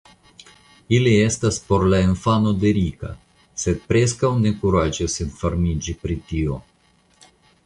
[0.99, 3.11] Ili estas por la infano de Rika,
[3.65, 6.61] sed preskaŭ ne kuraĝas informiĝi pri tio.